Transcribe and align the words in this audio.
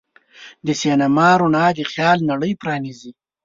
د 0.65 0.67
سینما 0.81 1.29
رڼا 1.39 1.65
د 1.77 1.79
خیال 1.91 2.19
نړۍ 2.31 2.51
پرانیزي. 2.61 3.11